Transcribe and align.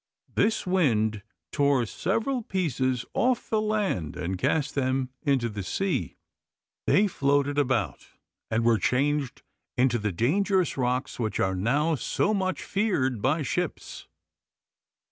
This 0.33 0.65
wind 0.65 1.21
tore 1.51 1.85
several 1.85 2.41
pieces 2.41 3.05
off 3.13 3.51
the 3.51 3.61
land 3.61 4.15
and 4.15 4.35
cast 4.35 4.73
them 4.73 5.09
into 5.21 5.47
the 5.47 5.61
sea. 5.61 6.15
They 6.87 7.05
floated 7.05 7.59
about 7.59 8.07
and 8.49 8.63
were 8.65 8.79
changed 8.79 9.43
into 9.77 9.99
the 9.99 10.11
dangerous 10.11 10.75
rocks 10.75 11.19
which 11.19 11.39
are 11.39 11.55
now 11.55 11.93
so 11.93 12.33
much 12.33 12.63
feared 12.63 13.21
by 13.21 13.43
ships. 13.43 14.07